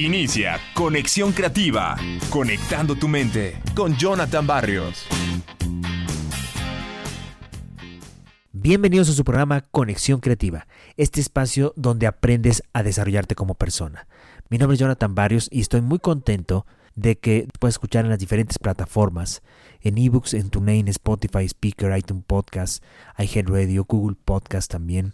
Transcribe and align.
Inicia 0.00 0.58
Conexión 0.72 1.30
Creativa, 1.32 1.94
conectando 2.30 2.96
tu 2.96 3.06
mente 3.06 3.60
con 3.76 3.94
Jonathan 3.98 4.46
Barrios. 4.46 5.04
Bienvenidos 8.50 9.10
a 9.10 9.12
su 9.12 9.24
programa 9.24 9.60
Conexión 9.60 10.20
Creativa, 10.20 10.66
este 10.96 11.20
espacio 11.20 11.74
donde 11.76 12.06
aprendes 12.06 12.62
a 12.72 12.82
desarrollarte 12.82 13.34
como 13.34 13.56
persona. 13.56 14.08
Mi 14.48 14.56
nombre 14.56 14.76
es 14.76 14.80
Jonathan 14.80 15.14
Barrios 15.14 15.50
y 15.52 15.60
estoy 15.60 15.82
muy 15.82 15.98
contento 15.98 16.64
de 16.94 17.18
que 17.18 17.46
puedas 17.58 17.74
escuchar 17.74 18.06
en 18.06 18.10
las 18.10 18.18
diferentes 18.18 18.58
plataformas, 18.58 19.42
en 19.82 19.98
ebooks, 19.98 20.32
en 20.32 20.48
TuneIn, 20.48 20.88
Spotify, 20.88 21.44
Speaker, 21.44 21.94
iTunes 21.94 22.24
Podcast, 22.26 22.82
iHeartRadio, 23.18 23.84
Google 23.84 24.16
Podcast 24.24 24.70
también. 24.70 25.12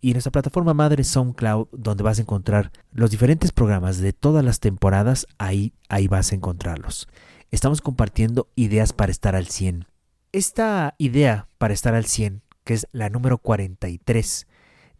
Y 0.00 0.12
nuestra 0.12 0.32
plataforma 0.32 0.72
madre 0.72 1.04
SoundCloud, 1.04 1.68
donde 1.72 2.02
vas 2.02 2.18
a 2.18 2.22
encontrar 2.22 2.72
los 2.92 3.10
diferentes 3.10 3.52
programas 3.52 3.98
de 3.98 4.12
todas 4.14 4.42
las 4.44 4.58
temporadas, 4.58 5.26
ahí, 5.36 5.74
ahí 5.88 6.08
vas 6.08 6.32
a 6.32 6.36
encontrarlos. 6.36 7.06
Estamos 7.50 7.82
compartiendo 7.82 8.48
ideas 8.54 8.92
para 8.94 9.12
estar 9.12 9.36
al 9.36 9.46
100. 9.46 9.86
Esta 10.32 10.94
idea 10.96 11.48
para 11.58 11.74
estar 11.74 11.94
al 11.94 12.06
100, 12.06 12.42
que 12.64 12.74
es 12.74 12.86
la 12.92 13.10
número 13.10 13.38
43, 13.38 14.46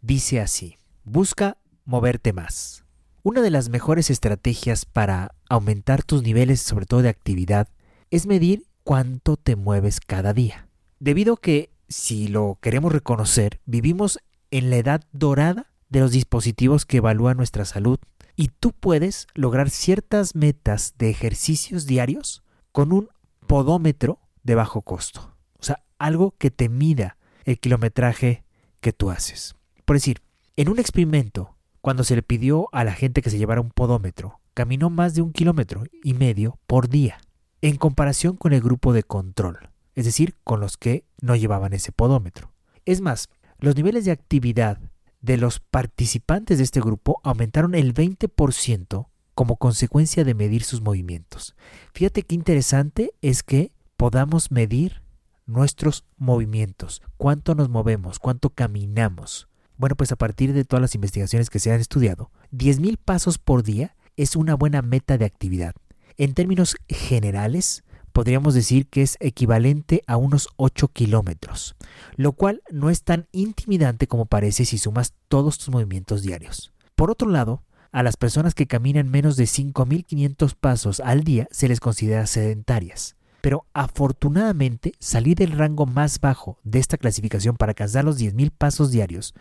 dice 0.01 0.41
así, 0.41 0.77
busca 1.03 1.57
moverte 1.85 2.33
más. 2.33 2.83
Una 3.23 3.41
de 3.41 3.49
las 3.49 3.69
mejores 3.69 4.09
estrategias 4.09 4.85
para 4.85 5.33
aumentar 5.49 6.03
tus 6.03 6.21
niveles, 6.21 6.61
sobre 6.61 6.85
todo 6.85 7.01
de 7.01 7.09
actividad, 7.09 7.69
es 8.09 8.27
medir 8.27 8.65
cuánto 8.83 9.37
te 9.37 9.55
mueves 9.55 9.99
cada 9.99 10.33
día. 10.33 10.67
Debido 10.99 11.35
a 11.35 11.41
que, 11.41 11.71
si 11.87 12.27
lo 12.27 12.57
queremos 12.61 12.91
reconocer, 12.91 13.59
vivimos 13.65 14.19
en 14.51 14.69
la 14.69 14.77
edad 14.77 15.03
dorada 15.11 15.71
de 15.89 16.01
los 16.01 16.11
dispositivos 16.11 16.85
que 16.85 16.97
evalúan 16.97 17.37
nuestra 17.37 17.65
salud 17.65 17.99
y 18.35 18.47
tú 18.47 18.71
puedes 18.71 19.27
lograr 19.33 19.69
ciertas 19.69 20.35
metas 20.35 20.95
de 20.97 21.09
ejercicios 21.09 21.85
diarios 21.85 22.43
con 22.71 22.93
un 22.93 23.09
podómetro 23.47 24.19
de 24.43 24.55
bajo 24.55 24.81
costo. 24.81 25.35
O 25.59 25.63
sea, 25.63 25.83
algo 25.97 26.35
que 26.37 26.51
te 26.51 26.69
mida 26.69 27.17
el 27.45 27.59
kilometraje 27.59 28.43
que 28.79 28.93
tú 28.93 29.09
haces. 29.09 29.55
Por 29.85 29.95
decir, 29.95 30.21
en 30.55 30.69
un 30.69 30.79
experimento, 30.79 31.55
cuando 31.81 32.03
se 32.03 32.15
le 32.15 32.23
pidió 32.23 32.69
a 32.71 32.83
la 32.83 32.93
gente 32.93 33.21
que 33.21 33.29
se 33.29 33.37
llevara 33.37 33.61
un 33.61 33.71
podómetro, 33.71 34.39
caminó 34.53 34.89
más 34.89 35.15
de 35.15 35.21
un 35.21 35.33
kilómetro 35.33 35.83
y 36.03 36.13
medio 36.13 36.59
por 36.67 36.89
día, 36.89 37.19
en 37.61 37.77
comparación 37.77 38.35
con 38.37 38.53
el 38.53 38.61
grupo 38.61 38.93
de 38.93 39.03
control, 39.03 39.69
es 39.95 40.05
decir, 40.05 40.35
con 40.43 40.59
los 40.59 40.77
que 40.77 41.05
no 41.21 41.35
llevaban 41.35 41.73
ese 41.73 41.91
podómetro. 41.91 42.51
Es 42.85 43.01
más, 43.01 43.29
los 43.61 43.75
niveles 43.75 44.05
de 44.05 44.11
actividad 44.11 44.79
de 45.21 45.37
los 45.37 45.59
participantes 45.59 46.57
de 46.57 46.63
este 46.63 46.81
grupo 46.81 47.21
aumentaron 47.23 47.75
el 47.75 47.93
20% 47.93 49.07
como 49.35 49.55
consecuencia 49.55 50.23
de 50.23 50.33
medir 50.33 50.63
sus 50.63 50.81
movimientos. 50.81 51.55
Fíjate 51.93 52.23
qué 52.23 52.35
interesante 52.35 53.11
es 53.21 53.43
que 53.43 53.71
podamos 53.97 54.49
medir 54.51 55.03
nuestros 55.45 56.05
movimientos, 56.17 57.03
cuánto 57.17 57.53
nos 57.53 57.69
movemos, 57.69 58.17
cuánto 58.17 58.49
caminamos. 58.49 59.47
Bueno, 59.77 59.95
pues 59.95 60.11
a 60.11 60.15
partir 60.15 60.53
de 60.53 60.65
todas 60.65 60.81
las 60.81 60.95
investigaciones 60.95 61.51
que 61.51 61.59
se 61.59 61.71
han 61.71 61.79
estudiado, 61.79 62.31
10.000 62.51 62.97
pasos 62.97 63.37
por 63.37 63.61
día 63.61 63.95
es 64.17 64.35
una 64.35 64.55
buena 64.55 64.81
meta 64.81 65.19
de 65.19 65.25
actividad. 65.25 65.75
En 66.17 66.33
términos 66.33 66.77
generales, 66.89 67.83
podríamos 68.11 68.53
decir 68.53 68.87
que 68.87 69.01
es 69.01 69.17
equivalente 69.19 70.03
a 70.07 70.17
unos 70.17 70.49
8 70.57 70.89
kilómetros, 70.89 71.75
lo 72.15 72.33
cual 72.33 72.61
no 72.71 72.89
es 72.89 73.03
tan 73.03 73.27
intimidante 73.31 74.07
como 74.07 74.25
parece 74.25 74.65
si 74.65 74.77
sumas 74.77 75.13
todos 75.27 75.57
tus 75.57 75.69
movimientos 75.69 76.21
diarios. 76.21 76.71
Por 76.95 77.11
otro 77.11 77.29
lado, 77.29 77.63
a 77.91 78.03
las 78.03 78.17
personas 78.17 78.55
que 78.55 78.67
caminan 78.67 79.09
menos 79.09 79.35
de 79.35 79.43
5.500 79.43 80.55
pasos 80.55 80.99
al 80.99 81.23
día 81.23 81.47
se 81.51 81.67
les 81.67 81.79
considera 81.79 82.25
sedentarias. 82.25 83.15
Pero 83.41 83.65
afortunadamente 83.73 84.93
salir 84.99 85.35
del 85.35 85.51
rango 85.51 85.85
más 85.85 86.19
bajo 86.19 86.59
de 86.63 86.79
esta 86.79 86.97
clasificación 86.97 87.57
para 87.57 87.71
alcanzar 87.71 88.05
los 88.05 88.19
10.000 88.19 88.51
pasos 88.55 88.91
diarios 88.91 89.33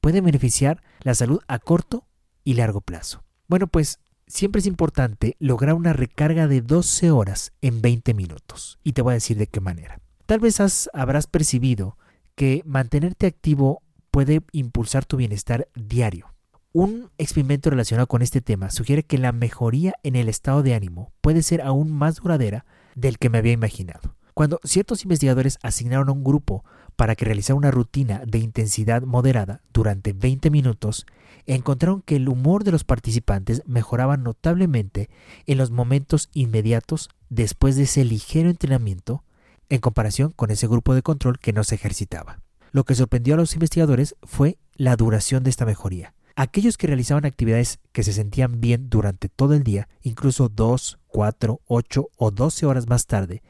puede 0.00 0.20
beneficiar 0.20 0.82
la 1.02 1.14
salud 1.14 1.40
a 1.48 1.58
corto 1.58 2.06
y 2.44 2.54
largo 2.54 2.80
plazo. 2.80 3.22
Bueno, 3.46 3.66
pues 3.66 4.00
siempre 4.32 4.60
es 4.60 4.66
importante 4.66 5.36
lograr 5.38 5.74
una 5.74 5.92
recarga 5.92 6.48
de 6.48 6.62
12 6.62 7.10
horas 7.10 7.52
en 7.60 7.82
20 7.82 8.14
minutos. 8.14 8.78
Y 8.82 8.92
te 8.92 9.02
voy 9.02 9.12
a 9.12 9.14
decir 9.14 9.36
de 9.36 9.46
qué 9.46 9.60
manera. 9.60 10.00
Tal 10.24 10.40
vez 10.40 10.58
habrás 10.94 11.26
percibido 11.26 11.98
que 12.34 12.62
mantenerte 12.64 13.26
activo 13.26 13.82
puede 14.10 14.40
impulsar 14.52 15.04
tu 15.04 15.18
bienestar 15.18 15.68
diario. 15.74 16.34
Un 16.72 17.10
experimento 17.18 17.68
relacionado 17.68 18.06
con 18.06 18.22
este 18.22 18.40
tema 18.40 18.70
sugiere 18.70 19.02
que 19.02 19.18
la 19.18 19.32
mejoría 19.32 19.92
en 20.02 20.16
el 20.16 20.30
estado 20.30 20.62
de 20.62 20.74
ánimo 20.74 21.12
puede 21.20 21.42
ser 21.42 21.60
aún 21.60 21.92
más 21.92 22.16
duradera 22.16 22.64
del 22.94 23.18
que 23.18 23.28
me 23.28 23.36
había 23.36 23.52
imaginado. 23.52 24.16
Cuando 24.34 24.60
ciertos 24.64 25.04
investigadores 25.04 25.58
asignaron 25.62 26.08
a 26.08 26.12
un 26.12 26.24
grupo 26.24 26.64
para 26.96 27.14
que 27.14 27.24
realizara 27.24 27.56
una 27.56 27.70
rutina 27.70 28.22
de 28.26 28.38
intensidad 28.38 29.02
moderada 29.02 29.60
durante 29.72 30.12
20 30.12 30.50
minutos, 30.50 31.06
encontraron 31.46 32.02
que 32.02 32.16
el 32.16 32.28
humor 32.28 32.64
de 32.64 32.72
los 32.72 32.84
participantes 32.84 33.62
mejoraba 33.66 34.16
notablemente 34.16 35.10
en 35.46 35.58
los 35.58 35.70
momentos 35.70 36.30
inmediatos 36.32 37.10
después 37.28 37.76
de 37.76 37.84
ese 37.84 38.04
ligero 38.04 38.48
entrenamiento 38.48 39.24
en 39.68 39.80
comparación 39.80 40.32
con 40.32 40.50
ese 40.50 40.66
grupo 40.66 40.94
de 40.94 41.02
control 41.02 41.38
que 41.38 41.52
no 41.52 41.64
se 41.64 41.74
ejercitaba. 41.74 42.40
Lo 42.72 42.84
que 42.84 42.94
sorprendió 42.94 43.34
a 43.34 43.36
los 43.38 43.54
investigadores 43.54 44.16
fue 44.22 44.58
la 44.76 44.96
duración 44.96 45.42
de 45.42 45.50
esta 45.50 45.66
mejoría. 45.66 46.14
Aquellos 46.36 46.78
que 46.78 46.86
realizaban 46.86 47.26
actividades 47.26 47.78
que 47.92 48.02
se 48.02 48.14
sentían 48.14 48.60
bien 48.60 48.88
durante 48.88 49.28
todo 49.28 49.52
el 49.52 49.62
día, 49.62 49.88
incluso 50.00 50.48
2, 50.48 50.98
4, 51.08 51.60
8 51.66 52.08
o 52.16 52.30
12 52.30 52.66
horas 52.66 52.88
más 52.88 53.06
tarde, 53.06 53.42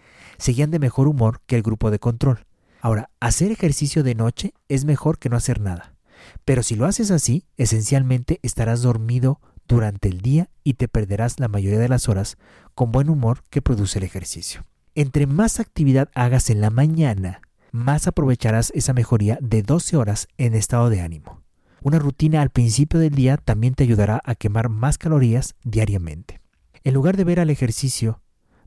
seguían 0.43 0.71
de 0.71 0.79
mejor 0.79 1.09
humor 1.09 1.41
que 1.47 1.57
el 1.57 1.63
grupo 1.63 1.91
de 1.91 1.99
control. 1.99 2.47
Ahora, 2.81 3.11
hacer 3.21 3.53
ejercicio 3.53 4.03
de 4.03 4.17
noche 4.17 4.55
es 4.69 4.85
mejor 4.85 5.19
que 5.19 5.29
no 5.29 5.37
hacer 5.37 5.61
nada. 5.61 5.95
Pero 6.45 6.63
si 6.63 6.75
lo 6.75 6.87
haces 6.87 7.11
así, 7.13 7.45
esencialmente 7.57 8.41
estarás 8.43 8.83
dormido 8.83 9.41
durante 9.69 10.09
el 10.09 10.21
día 10.21 10.51
y 10.65 10.75
te 10.75 10.89
perderás 10.89 11.39
la 11.39 11.47
mayoría 11.47 11.79
de 11.79 11.89
las 11.89 12.09
horas 12.09 12.39
con 12.75 12.91
buen 12.91 13.09
humor 13.09 13.45
que 13.51 13.63
produce 13.63 14.01
el 14.01 14.05
ejercicio. 14.05 14.65
Entre 14.97 15.27
más 15.27 15.61
actividad 15.61 16.11
hagas 16.15 16.51
en 16.51 16.61
la 16.61 16.71
mañana, 16.71 17.41
más 17.71 18.09
aprovecharás 18.09 18.73
esa 18.75 18.93
mejoría 18.93 19.39
de 19.41 19.63
12 19.63 19.97
horas 19.97 20.27
en 20.37 20.55
estado 20.55 20.91
de 20.91 21.01
ánimo. 21.01 21.41
Una 21.83 21.99
rutina 21.99 22.43
al 22.43 22.51
principio 22.51 22.99
del 22.99 23.15
día 23.15 23.37
también 23.37 23.75
te 23.75 23.85
ayudará 23.85 24.21
a 24.25 24.35
quemar 24.35 24.69
más 24.69 24.99
calorías 24.99 25.55
diariamente. 25.63 26.41
En 26.85 26.95
lugar 26.95 27.17
de 27.17 27.25
ver 27.25 27.39
al 27.39 27.51
ejercicio 27.51 28.22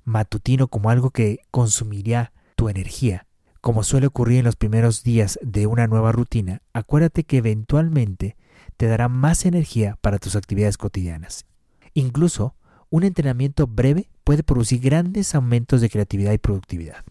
matutino 0.06 0.68
como 0.68 0.90
algo 0.90 1.10
que 1.10 1.40
consumiría 1.52 2.32
tu 2.56 2.70
energía, 2.70 3.28
como 3.60 3.84
suele 3.84 4.08
ocurrir 4.08 4.40
en 4.40 4.46
los 4.46 4.56
primeros 4.56 5.04
días 5.04 5.40
de 5.42 5.68
una 5.68 5.88
nueva 5.88 6.12
rutina, 6.12 6.62
acuérdate 6.72 7.24
que 7.24 7.38
eventualmente 7.38 8.38
te 8.78 8.88
dará 8.88 9.10
más 9.10 9.46
energía 9.46 9.98
para 10.02 10.20
tus 10.20 10.36
actividades 10.36 10.78
cotidianas. 10.78 11.46
Incluso, 11.94 12.56
un 12.90 13.04
entrenamiento 13.04 13.68
breve 13.68 14.08
puede 14.24 14.44
producir 14.44 14.80
grandes 14.82 15.34
aumentos 15.34 15.82
de 15.82 15.90
creatividad 15.90 16.32
y 16.34 16.38
productividad. 16.38 17.04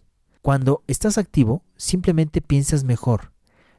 Cuando 0.42 0.82
estás 0.86 1.18
activo, 1.18 1.62
simplemente 1.76 2.40
piensas 2.40 2.84
mejor. 2.84 3.32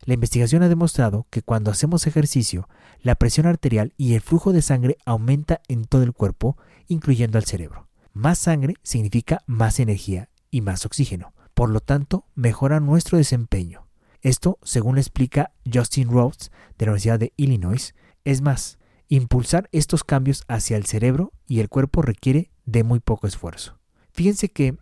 La 0.04 0.16
investigación 0.16 0.62
ha 0.62 0.68
demostrado 0.68 1.26
que 1.30 1.42
cuando 1.42 1.72
hacemos 1.72 2.08
ejercicio, 2.08 2.68
la 3.02 3.16
presión 3.16 3.46
arterial 3.46 3.94
y 3.98 4.16
el 4.16 4.22
flujo 4.22 4.52
de 4.52 4.62
sangre 4.62 4.98
aumenta 5.06 5.62
en 5.68 5.86
todo 5.86 6.04
el 6.04 6.14
cuerpo, 6.14 6.58
incluyendo 6.88 7.38
al 7.38 7.46
cerebro. 7.46 7.88
Más 8.16 8.40
sangre 8.40 8.76
significa 8.82 9.44
más 9.46 9.78
energía 9.82 10.30
y 10.50 10.62
más 10.62 10.86
oxígeno. 10.86 11.34
Por 11.54 11.70
lo 11.70 11.82
tanto, 11.82 12.26
mejora 12.34 12.80
nuestro 12.80 13.18
desempeño. 13.18 13.90
Esto, 14.22 14.58
según 14.64 14.98
explica 14.98 15.52
Justin 15.72 16.10
Rhodes 16.10 16.50
de 16.78 16.86
la 16.86 16.94
Universidad 16.94 17.20
de 17.20 17.34
Illinois, 17.36 17.94
es 18.24 18.40
más, 18.40 18.80
impulsar 19.10 19.68
estos 19.74 20.06
cambios 20.06 20.46
hacia 20.48 20.78
el 20.78 20.86
cerebro 20.86 21.34
y 21.46 21.60
el 21.60 21.68
cuerpo 21.68 22.02
requiere 22.02 22.52
de 22.66 22.86
muy 22.86 23.02
poco 23.02 23.28
esfuerzo. 23.28 23.80
Fíjense 24.14 24.48
que, 24.48 24.78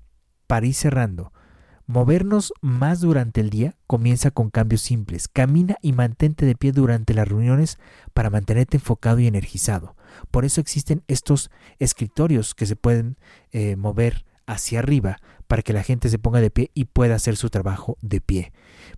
para 0.45 0.67
ir 0.67 0.75
cerrando, 0.75 1.33
movernos 1.85 2.53
más 2.61 3.01
durante 3.01 3.41
el 3.41 3.49
día 3.49 3.75
comienza 3.87 4.31
con 4.31 4.49
cambios 4.49 4.81
simples. 4.81 5.27
Camina 5.27 5.77
y 5.81 5.93
mantente 5.93 6.45
de 6.45 6.55
pie 6.55 6.71
durante 6.71 7.13
las 7.13 7.27
reuniones 7.27 7.77
para 8.13 8.29
mantenerte 8.29 8.77
enfocado 8.77 9.19
y 9.19 9.27
energizado. 9.27 9.95
Por 10.31 10.45
eso 10.45 10.61
existen 10.61 11.03
estos 11.07 11.51
escritorios 11.79 12.55
que 12.55 12.65
se 12.65 12.75
pueden 12.75 13.17
eh, 13.51 13.75
mover 13.75 14.25
hacia 14.45 14.79
arriba 14.79 15.19
para 15.47 15.61
que 15.61 15.73
la 15.73 15.83
gente 15.83 16.09
se 16.09 16.19
ponga 16.19 16.41
de 16.41 16.49
pie 16.49 16.71
y 16.73 16.85
pueda 16.85 17.15
hacer 17.15 17.35
su 17.35 17.49
trabajo 17.49 17.97
de 18.01 18.21
pie. 18.21 18.53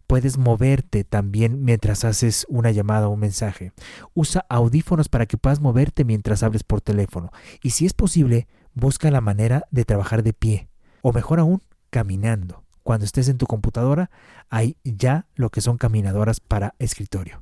Puedes 0.07 0.37
moverte 0.37 1.03
también 1.03 1.63
mientras 1.63 2.05
haces 2.05 2.45
una 2.49 2.71
llamada 2.71 3.07
o 3.07 3.11
un 3.11 3.19
mensaje. 3.19 3.71
Usa 4.13 4.45
audífonos 4.49 5.09
para 5.09 5.25
que 5.25 5.37
puedas 5.37 5.59
moverte 5.59 6.05
mientras 6.05 6.43
hables 6.43 6.63
por 6.63 6.81
teléfono. 6.81 7.31
Y 7.61 7.71
si 7.71 7.85
es 7.85 7.93
posible, 7.93 8.47
busca 8.73 9.11
la 9.11 9.21
manera 9.21 9.63
de 9.71 9.85
trabajar 9.85 10.23
de 10.23 10.33
pie. 10.33 10.69
O 11.01 11.11
mejor 11.11 11.39
aún, 11.39 11.61
caminando. 11.89 12.64
Cuando 12.85 13.03
estés 13.03 13.29
en 13.29 13.39
tu 13.39 13.47
computadora, 13.47 14.11
hay 14.51 14.77
ya 14.83 15.25
lo 15.33 15.49
que 15.49 15.59
son 15.59 15.79
caminadoras 15.79 16.39
para 16.39 16.75
escritorio. 16.77 17.41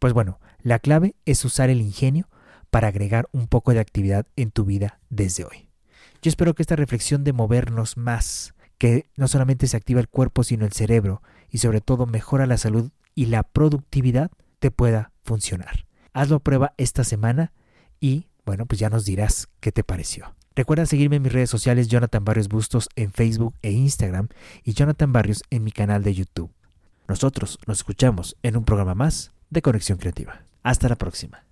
Pues 0.00 0.12
bueno, 0.12 0.40
la 0.60 0.80
clave 0.80 1.14
es 1.24 1.44
usar 1.44 1.70
el 1.70 1.80
ingenio 1.80 2.28
para 2.68 2.88
agregar 2.88 3.28
un 3.30 3.46
poco 3.46 3.72
de 3.72 3.78
actividad 3.78 4.26
en 4.34 4.50
tu 4.50 4.64
vida 4.64 4.98
desde 5.08 5.44
hoy. 5.44 5.68
Yo 6.20 6.30
espero 6.30 6.56
que 6.56 6.64
esta 6.64 6.74
reflexión 6.74 7.22
de 7.22 7.32
movernos 7.32 7.96
más, 7.96 8.54
que 8.76 9.06
no 9.14 9.28
solamente 9.28 9.68
se 9.68 9.76
activa 9.76 10.00
el 10.00 10.08
cuerpo 10.08 10.42
sino 10.42 10.64
el 10.64 10.72
cerebro 10.72 11.22
y 11.48 11.58
sobre 11.58 11.80
todo 11.80 12.06
mejora 12.06 12.46
la 12.46 12.58
salud 12.58 12.90
y 13.14 13.26
la 13.26 13.44
productividad, 13.44 14.32
te 14.58 14.72
pueda 14.72 15.12
funcionar. 15.22 15.86
Hazlo 16.12 16.34
a 16.34 16.40
prueba 16.40 16.74
esta 16.76 17.04
semana 17.04 17.52
y 18.00 18.26
bueno, 18.44 18.66
pues 18.66 18.80
ya 18.80 18.90
nos 18.90 19.04
dirás 19.04 19.46
qué 19.60 19.70
te 19.70 19.84
pareció. 19.84 20.34
Recuerda 20.54 20.86
seguirme 20.86 21.16
en 21.16 21.22
mis 21.22 21.32
redes 21.32 21.50
sociales 21.50 21.88
Jonathan 21.88 22.24
Barrios 22.24 22.48
Bustos 22.48 22.88
en 22.96 23.12
Facebook 23.12 23.54
e 23.62 23.70
Instagram 23.70 24.28
y 24.64 24.74
Jonathan 24.74 25.12
Barrios 25.12 25.42
en 25.50 25.64
mi 25.64 25.72
canal 25.72 26.02
de 26.02 26.14
YouTube. 26.14 26.50
Nosotros 27.08 27.58
nos 27.66 27.78
escuchamos 27.78 28.36
en 28.42 28.56
un 28.56 28.64
programa 28.64 28.94
más 28.94 29.32
de 29.50 29.62
Conexión 29.62 29.98
Creativa. 29.98 30.42
Hasta 30.62 30.88
la 30.88 30.96
próxima. 30.96 31.51